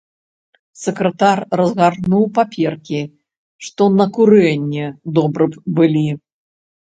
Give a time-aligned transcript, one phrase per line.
[0.83, 3.01] Сакратар разгарнуў паперкі,
[3.67, 4.85] што на курэнне
[5.19, 6.09] добры б былі.